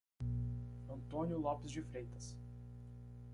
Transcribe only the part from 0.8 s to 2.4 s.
Antônio Lopes de Freitas